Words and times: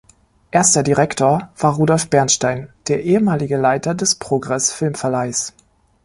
Erster 0.49 0.81
Direktor 0.81 1.51
war 1.59 1.75
Rudolf 1.75 2.09
Bernstein, 2.09 2.73
der 2.87 3.03
ehemalige 3.03 3.57
Leiter 3.57 3.93
des 3.93 4.15
Progress 4.15 4.73
Film-Verleihs. 4.73 5.53